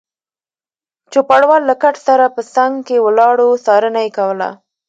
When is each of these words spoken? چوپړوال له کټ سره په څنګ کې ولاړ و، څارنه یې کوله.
چوپړوال 1.11 1.61
له 1.69 1.75
کټ 1.83 1.95
سره 2.07 2.25
په 2.35 2.41
څنګ 2.55 2.73
کې 2.87 2.97
ولاړ 3.05 3.35
و، 3.43 3.61
څارنه 3.65 3.99
یې 4.05 4.09
کوله. 4.17 4.49